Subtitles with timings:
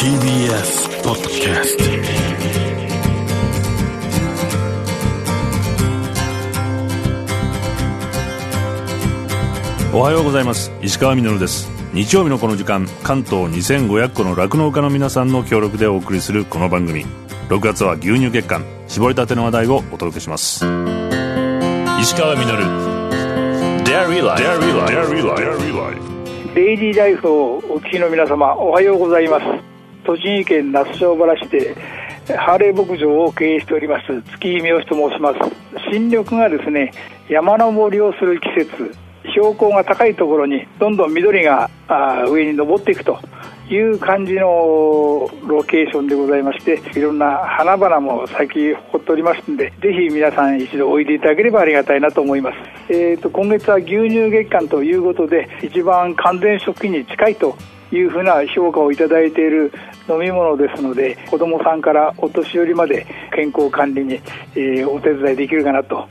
[0.00, 1.84] TBS ポッドキャスト
[9.94, 10.72] おはようございます。
[10.80, 11.68] 石川みです。
[11.92, 17.04] 日曜日のこの時間関東2500個の酪農家の皆さんの協力でお送りするこの番組。
[17.50, 20.64] 6月は牛乳月間絞りたての話題をお届けします。
[22.00, 22.46] 石川み
[26.54, 31.74] デイリーライフをお聞きの皆様おはようございます栃木県那須塩原市で
[32.36, 35.38] ハーレー牧場を経営しております月井三好と申します。
[35.92, 36.92] 新緑がですね
[37.28, 38.94] 山登りをする季節
[39.32, 41.70] 標高が高いところにどんどん緑が
[42.28, 43.18] 上に登っていくと。
[43.70, 52.56] いう感じのロケーションでございましていろんな花々も咲き誇っておりますのでぜひ皆さん一度おいでいただければありがたいなと思います、
[52.92, 57.56] えーと、今月は牛乳月間ということで一番完全食品に近いと
[57.92, 59.72] いうふうな評価をいただいている
[60.08, 64.14] 飲み物ですので子どもさんからお年寄りまで健康管理に、
[64.54, 66.08] えー、お手伝いできるかなと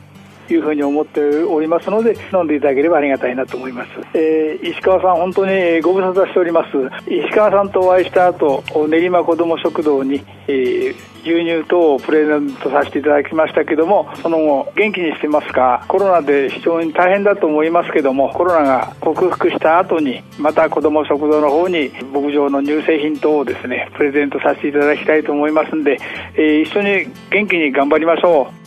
[0.54, 6.70] いうふうに思っておりますので飲んでいただければありがたいなと思います、えー、石川さん本当にご無沙汰しております。
[7.08, 15.86] 石川さんとお会いした後練馬子ども食堂に、えー、牛乳等をプレゼントさせていただきましたけどもその後元気にしてますか？
[15.88, 25.98] コロナで非常に大変だと思いますけどもコロナが克服した後にまた子ども食堂の方に牧場の乳製品等をですねプレゼントさせていただきたいと思いますんで、
[26.36, 28.59] えー、一緒に元気に頑張りましょう。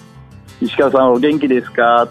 [0.63, 2.09] 石川さんお元気ですか？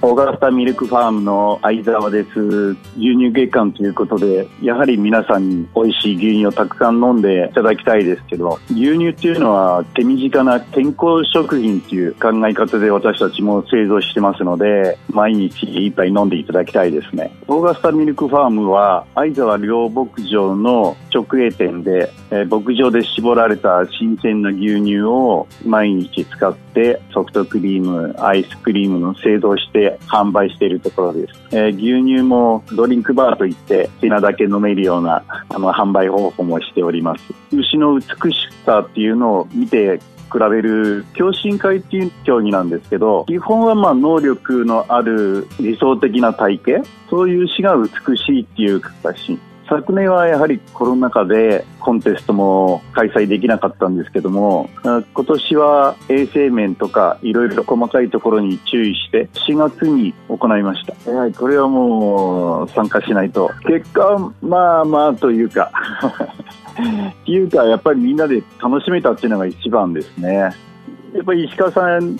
[0.00, 2.76] 小笠ミルクファームの相沢です。
[2.96, 17.34] 牛乳月間ということで、やはり皆さんに美味しい牛乳をたくさん飲んでいただきたいですけど、牛乳っていうのは手短な健康食品っていう考え方で私たちも製造してますので、毎日一杯飲んでいただきたいですね。
[17.48, 31.34] オーガスタミルクファームは相沢両牧場の直営店で、え、牧場で絞られた新鮮な牛乳を毎日使ってソフトクリーム、アイスクリームの製造して販売しているところです。
[31.52, 37.34] えー、牛乳もドリンクバーといって好きなだけ飲めるようなあの販売方法もしております。
[37.52, 40.00] 牛の美しさっていうのを見て
[40.32, 49.38] 比べる共進会っていう競技なんですけど基本はまあ能力のある理想的な体型そういう牛が美しいっていう形
[49.68, 61.10] 昨年はやはりコロナ禍でコンテストも開催できなかったんですけども今年は衛生面とかいろいろ細かいところに注意して4月に行いました。
[61.10, 63.50] はりこれはもう参加しないと。
[63.66, 65.70] 結果まあまあというか
[67.22, 70.32] っていうかやっぱりみんなで楽しめたっていうのが一番ですね。
[70.34, 72.16] やっぱり石川さん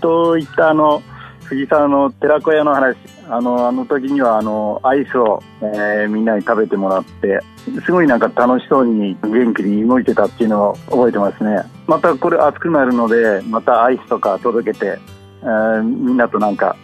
[0.00, 1.02] といったあの
[1.48, 2.96] 杉さんの寺子屋の話。
[3.30, 7.40] あのあの時にはあのアイスを、えー、みんなに食べてもらって
[7.84, 11.62] すごいなんか楽しそうに元気に動いてたっていうのを覚えてますね。
[11.86, 14.98] またこれ暑くなるのでまたアイスとか届けて、
[15.42, 16.74] えー、みんなとなんか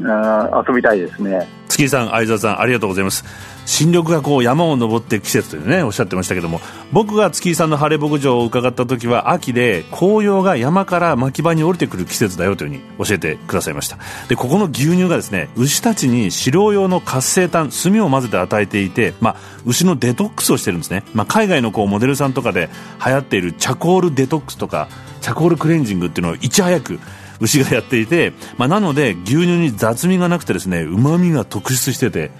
[0.00, 1.46] 遊びたいですね。
[1.68, 3.53] 月さん相沢さんありがとうございます。
[3.66, 6.60] 新緑がこう山を登って季節というねおっしゃってましたけども
[6.92, 13.98] 僕が月井さんの晴れ牧場を伺った時は秋で紅葉が山から牧場に降りてくる季節だよというふうに教えてくださいました。
[14.28, 22.68] でここの牛乳がですね牛たちに飼料用の活性炭炭を混ぜて与えていて、まあ、牛のデトックスをしてるんですね、まあ、海外のこうモデルさんとかで
[23.04, 24.88] 流行っているチャコールデトックスとか
[25.20, 26.98] チャコールクレンジングっていうのをいち早く
[27.40, 32.30] 牛がやっていて、まあ、なので牛乳に雑味がなくてですねうまみが特出してて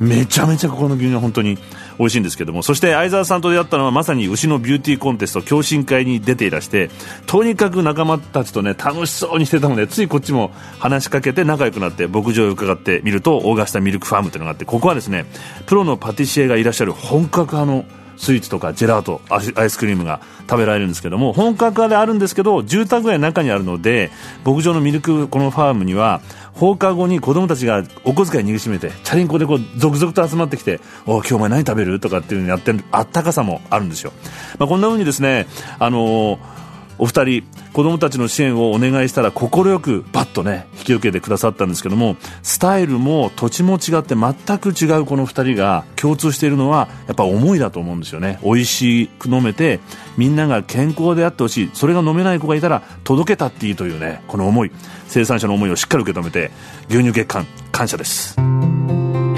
[0.00, 1.58] めちゃめちゃここの牛乳は本当に
[1.98, 6.90] 美味しいんですけどもそして相沢さんと出会ったのはまさに牛のビューティーコンテスト共進会に出ていらして
[7.26, 15.26] とにかく仲間たちとね楽しそうにしてたのでついこっちも話しかけて仲良くなって牧場を伺ってみるとオーガスタミルクファームというのがあってここはですね
[15.66, 24.10] プロのパティシエがいらっしゃる本格派のスイーツとかジェラートアイスクリームが食べられるんですけども本格派であるんですけど住宅街の中にあるので
[24.44, 26.20] 牧場のミルクこのファームには
[26.52, 34.12] 放課後に子供たちがお小遣い握りしめてチャリンコでこう続々と集まってきて「お今日お前何食べる?」とかっていうのやってるあったかさもあるんですよ、
[34.58, 35.46] まあ、こんな風にですね
[35.78, 36.59] あのー
[37.00, 37.42] お二人
[37.72, 39.50] 子供たちの支援をお願いしたら快
[39.80, 48.38] くバッとね引き受けてくださったんですけどもスタイルも土地も違って全く違うこの二人が共通しているのはやっぱ思いだと思うんですよね。
[48.42, 49.80] 美味しく飲めて
[50.18, 51.70] みんなが健康であってほしい。
[51.72, 54.70] それが飲めない子がいたら届けたっていいというねこの思い。
[55.08, 56.50] 生産者の思いをしっかり受け止めて
[56.90, 58.36] 牛乳月間感謝です。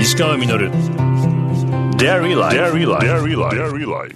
[0.00, 0.70] 石川稔。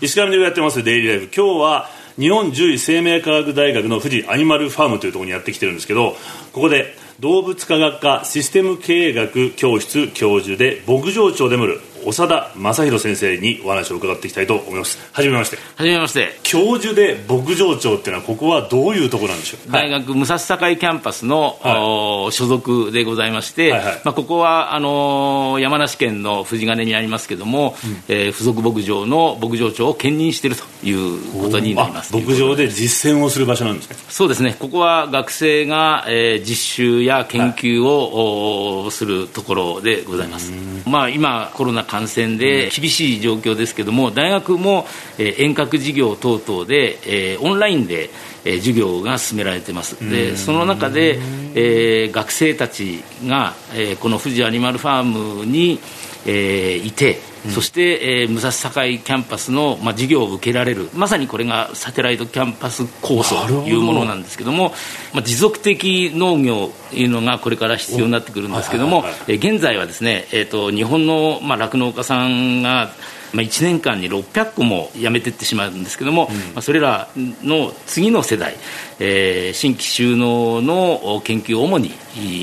[0.03, 1.89] 石川稔やってますデイリーライフ今日は
[2.19, 6.17] 日本獣医生命科学大学の富士アニマルファームというところにやってきてるんですけど
[6.55, 11.81] ここで動物科学科システム経営学教室教授で牧場長でもある
[12.13, 14.99] 長田正弘先生にお話を伺っていきたいと思います。
[15.13, 15.57] はじめまして。
[15.77, 16.39] はじめまして。
[16.43, 19.71] 教授で牧場長っていうのはここはどういうところなんでしょう？
[19.71, 32.15] 大学武蔵境キャンパスの、はい、所属でございまして、はいはい、まあ、ここはあのー、山梨県の富士金にありますけども、うん、えー、付属牧場の牧場長を兼任しているということになります。
[32.15, 33.97] 牧場で実践をする場所なんですね。
[34.09, 34.57] そうですね。
[34.59, 40.53] ここは学生が、えー、実習や研究を、はい、するところでございます、
[40.87, 48.11] まあ、今コロナ感染で厳しい状況ですけども大学も、えー、遠隔授業等々で、えー、オンラインで
[48.47, 49.97] えー、授業が進められてます。
[50.09, 51.19] でその中で、
[51.55, 55.81] えー、学生たちが、えー、この富士アニマルファームに、
[56.25, 57.21] えー、いて
[57.51, 60.91] そして、えー、武蔵境キャンパスの、まあ、授業を受けられる。
[60.95, 64.73] まさにこれがサテライトキャンパス構想というものなんですけども
[65.13, 72.91] まあ、持続的農業というのがこれから必要になってくるんですけども、え現在はですね、えーと、日本の酪農、まあ、家さんが
[73.33, 77.09] まあ、1年間に600戸も辞めていってしまうんですけども、うん、まあ、それら
[77.43, 78.55] の次の世代、
[78.99, 81.93] えー、新規就農の研究を主に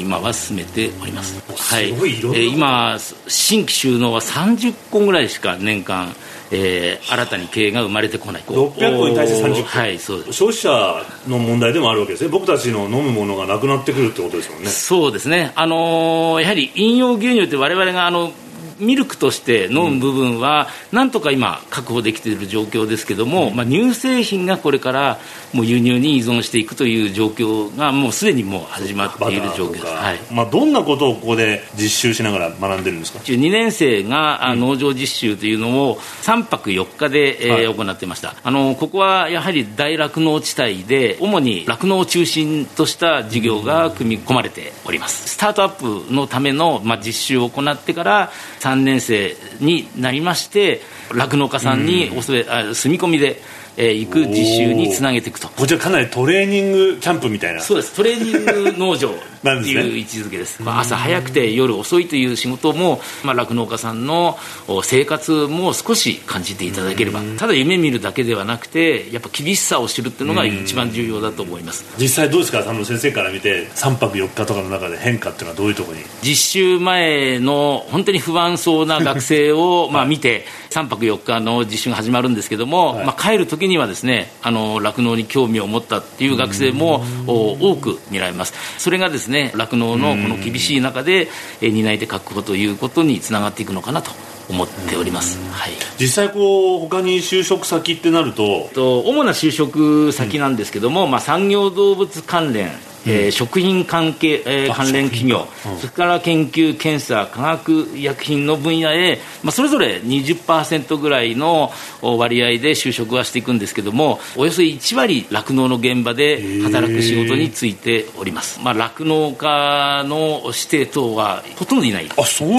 [0.01, 1.41] 今は進めております。
[1.57, 2.97] はい、えー、今
[3.27, 6.15] 新規収納は30個ぐらいしか年間
[6.55, 8.43] えー、新たに経営が生まれてこない。
[8.43, 10.33] 600個に対して30個、はい、そうです。
[10.33, 12.29] 消費者の問題でもあるわけですね。
[12.29, 14.69] 僕たちの飲むものがなくなってくるってことですもんね。
[14.69, 18.31] そうですね、あのー、やはり飲用牛乳って我々があの
[18.79, 25.19] ミルクとして飲む部分は、なんとか今、確保できている状況ですけども、まあ、乳製品がこれから
[25.53, 30.19] もう輸入に依存していくという状況が、もうすでにもう始まっている状況です、はい。
[30.31, 38.35] まあ、どんなことをここで実習しながら学んでるんですか？2年生が農場実習というのを3泊4日で、えー、行ってました。
[38.43, 45.29] あのここはやはり大酪農地帯で主に酪農を中心とした事業が組み込まれております。
[45.29, 48.31] スタートアップのための、まあ、実習を行ってから
[48.63, 50.81] 3年生になりまして
[51.13, 53.41] 酪農家さんにおすべ、あ住み込みで
[53.75, 55.49] えー、行く実習につなげていくと。
[55.49, 57.61] こちらかなりトレーニングキャンプみたいな。
[57.61, 57.95] そうです。
[57.95, 59.09] トレーニング農場
[59.43, 60.61] という位置づけです。
[60.63, 64.37] まあ、朝早くて夜遅いという仕事も酪農、まあ、家さんの
[64.83, 67.21] 生活も少し感じていただければ。
[67.37, 71.85] ただ夢見るだけではなくてやっぱ厳しさを知るっていうのが一番重要だと思います。
[71.97, 72.63] 実際どうですか？
[72.63, 76.03] 先生から見て3泊4日とかの中で変化っていうのはどういうところに？
[76.21, 88.53] 実習前の本当に不安そうな学生を まあ見て3泊4日の実習が始まるんですけども、はい、まあ、帰る時にはですね酪農に興味を持ったっていう学生も多く見られます。
[88.77, 91.29] それがですね酪農のこの厳しい中で
[91.61, 94.11] 担い手確保ということにつながっていくのかなと
[94.49, 102.71] 思っております、はい、実際こう他に就職先ってなると主な就職先なんですけども、まあ、産業動物関連
[103.05, 111.71] えー、食品関係、えー、関連企業、うん、それから研究、検査、化学薬品の分野へ、まあ、それぞれ20%ぐらいの
[112.01, 118.59] 割合で就職はしていくんですけども、およそ1割、酪農の現場で働く仕事についております。
[118.61, 122.09] まあ、酪農家の指定等はほとんどいない。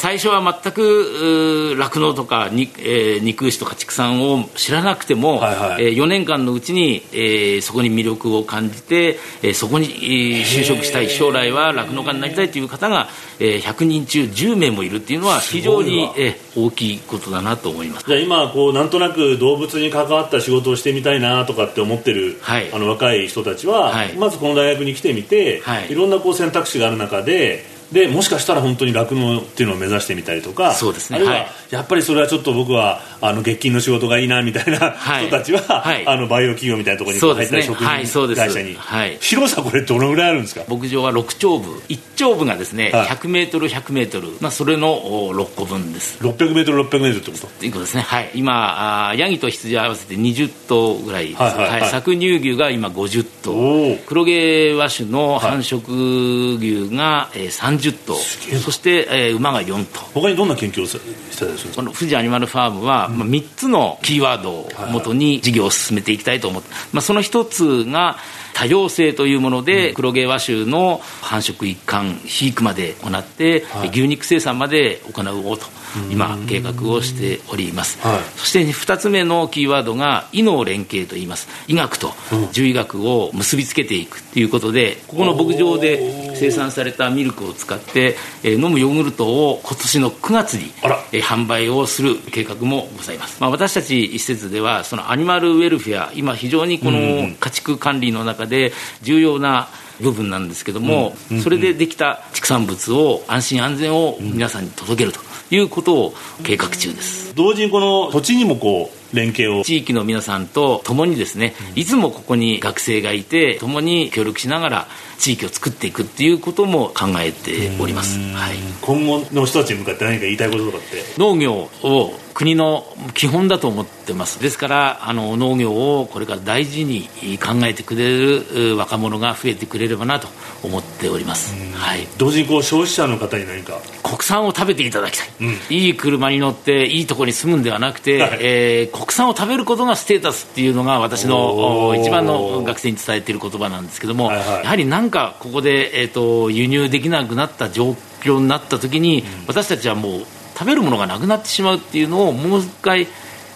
[0.01, 13.09] 最初は全く酪農とかに、えー、肉牛とか畜産を知らなくても、はいはい、えー、4年間のうちに、えー、そこに魅力を感じて、えー、そこに、えー就職したい将来は酪農家になりたいという方が、
[13.39, 18.07] えー、100人中10名もいるっていうのは非常に、えー、大きいことだなと思います。
[18.07, 34.91] じゃあ今こうなんとなく動物に関わった仕事をしてみたいなとかって思ってる、はい、あの若い人たちは、はい、まずこの大学に来てみて、はい、いろんなこう選択肢がある中ででもしかしたら本当に酪農っていうのを目指してみたりとかそうですね、あるいは、やっぱりそれはちょっと僕はあの月金の仕事がいいなみたいな
[35.23, 40.65] 人たちは、はい、あのバイオ企業みたいなところに入ったり、食品会社に、はい、広さこれどのぐらいあるんですか？
[40.69, 41.73] 牧場は6丁部。
[41.89, 44.99] 1丁部がですね、はい、100メートル100メートル、まあ、それの
[45.33, 46.19] 6個分です。
[46.25, 47.47] 600メートル600メートルってこと？
[47.47, 48.03] ということですね。
[48.03, 48.31] はい。
[48.35, 54.05] 今あヤギと羊合わせて20頭ぐらいです、はいはいはい、搾乳牛が今50頭。
[54.07, 58.15] 黒毛和種の繁殖牛が、えー、30頭。
[58.15, 60.01] そして、えー、馬が4頭。
[60.15, 68.17] 他にどんな研究をしてたりするこの富士アニマルファームは、まあ、3つのキーワードをもとに事業を進めていきたいと思って、まあ、その一つが
[68.55, 75.67] 多様性というもので、黒毛和種の繁殖一貫肥育まで行って、牛肉生産まで行おうと
[76.11, 81.49] 今計画をしております、はい、そして2つ目のキーワードが医農連携といいます。
[81.69, 82.13] 医学と
[82.53, 90.73] 獣医学を結びつけていくということでここの牧場で生産されたミルクを使って、えー、飲むヨーグルトを今年の9月に、
[91.13, 99.69] えー、販売をする計画もございます、まあ、私たち施設ではそのアニマルウェルフェア今非常にこの家畜管理の中で重要な
[100.01, 107.35] 部分なんですけども、それでできた畜産物を安心安全を皆さんに届けるということを計画中です。
[107.35, 109.63] 同時にこの土地にもこう連携を。
[109.63, 121.05] 地域の皆さんと共にですねいつもここに学生がいて共に協力しながら地域を作っていくっていうことも考えております、はい、今後の人たちに向かって何か言いたいこととかって。
[121.19, 124.43] 農業を国の基本だと思ってます。
[124.43, 130.27] ですからあの農業をこれから大事に考えてくれる若者が増えてくれればなと
[130.65, 133.81] 思っております、はい、同時にこう消費者の方に何か。
[134.03, 147.91] 国産を食べていただきたい、うん、いい車に乗っていいところに住むんではなくて、はい、えー、国産を食べることがステータスっていうのが私の一番の学生に伝えている言葉なんですけども、はいはい、やはりなんかここで、えーと、輸入できなくなった状
[148.23, 150.21] 況になった時に、うん、私たちはもう
[150.57, 153.07] 食べるものがなくなってしまうっていうのをもう一回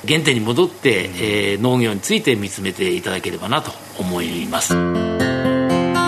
[0.06, 4.74] 原点に戻って、えー、農業について見つめていただければなと思います。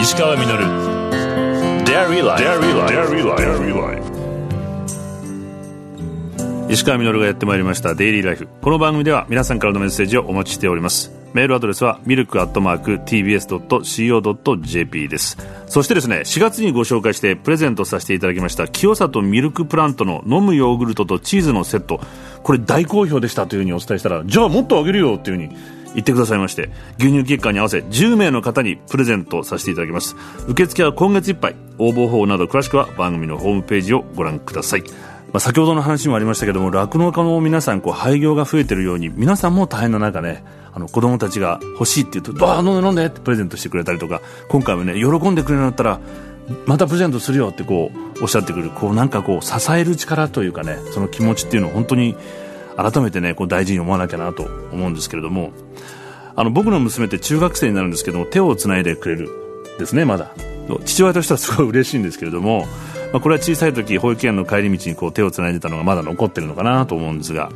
[0.02, 1.00] 石川稔。
[6.68, 12.98] 石川稔がやってまいりました「デイリーライフ」この番組では皆さんからのメッセージをお待ちしておりますメールアドレスは milk.tbs.co.jp
[15.08, 15.36] です。
[15.66, 22.00] そしてですね4月にご紹介してプレゼントさせていただきました清里ミルクプラントの飲むヨーグルトとチーズのセット。
[22.42, 25.54] これ大好評でしたというふうにお伝えしたらじゃあもっとあげるよっていうふうに
[25.94, 30.16] 言ってくださいまして牛乳結果に合わせ10名の方にプレゼントさせていただきます。
[30.48, 31.56] 受付は今月いっぱい。
[31.78, 34.84] 応募方法など詳しくは番組のホームページをご覧ください。
[35.32, 46.00] まあ、先ほどの話もありましたけども酪農家の皆さんこう廃業が増えてるように皆さんも大変な中ねあの子供たちが欲しいって言うと「ああ飲んで飲んで」ってプレゼントしてくれたりとか今回もね喜んでくれるようになったら
[46.66, 52.16] またプレゼントするよってこうおっしゃってくるこうなんかこう支える力というかねその気持ちっていうのを本当に
[52.76, 55.52] 改めてねこう大事に思わなきゃなと思うんですけれども
[56.34, 59.28] あの僕の娘って中学生になるんですけども手をつないでくれる
[59.78, 60.32] ですねまだ。
[60.84, 62.66] 父親としてはすごい嬉しいんですけれども
[63.12, 67.50] まあ、これは小さい時保育園の帰り道にこう手をつないでたのがまだ残ってるのかなと思うんですが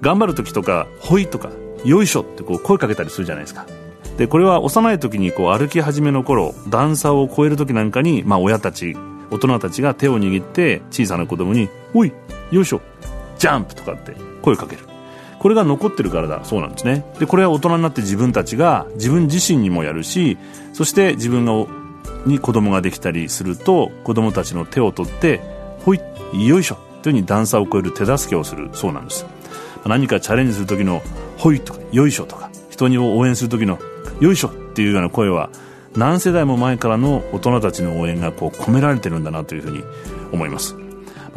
[0.00, 1.50] 頑張る時とか「ほい」とか
[1.84, 3.66] 「よいしょ」ってこう声かけたりするじゃないですか。
[4.18, 8.96] でこれは幼い時にこう歩き始めの頃段差を越える時なんかに、まあ、親たち
[9.30, 12.12] 大人たちが手を握って小さな子供に「おい
[12.50, 12.80] よいしょ
[13.38, 14.82] ジャンプ」とかって声かける。
[15.38, 16.40] これが残ってるからだ。
[16.44, 17.04] そうなんですね。
[17.18, 20.38] でこれは大人になって自分たちが自分自身にもやるし
[20.72, 21.52] そして自分が
[22.26, 25.40] に子供ができたりすると子供たちの手を取って
[25.84, 26.00] ほい
[26.32, 28.70] よいしょというふうに段差を越える手助けをする。
[28.72, 29.26] そうなんです。
[29.84, 31.02] 何かチャレンジする時の
[31.36, 33.78] ほいとかよいしょとか人に応援する時の
[34.20, 35.50] よいしょっていうような声は
[35.94, 39.84] 何世代も前からの大人たちの応援がこう込められてるんだなというふうに
[40.32, 40.76] 思います、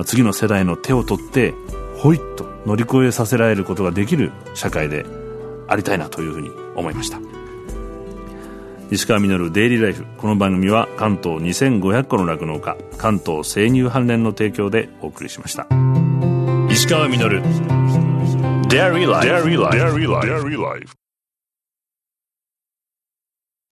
[0.05, 1.53] 次の世代の手を取って
[1.97, 5.05] ほいっと乗り越えさせられることができる社会で
[5.67, 7.19] ありたいなというふうに思いました。
[8.91, 10.05] 石川稔デイリーライフ。
[10.17, 15.67] この番組は関東2500個の酪農家関東生乳関連の提供でお送りしました。
[16.71, 17.41] 石川稔。
[18.69, 20.98] デイリーライフ